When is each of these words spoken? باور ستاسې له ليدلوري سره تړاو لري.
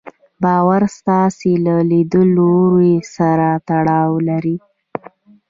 باور 0.43 0.83
ستاسې 0.97 1.51
له 1.65 1.75
ليدلوري 1.89 2.95
سره 3.15 3.49
تړاو 3.67 4.11
لري. 4.29 4.57